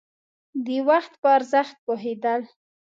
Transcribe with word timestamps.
د 0.65 0.67
وخت 0.89 1.13
په 1.21 1.27
ارزښت 1.37 1.75
پوهېدل. 1.85 2.41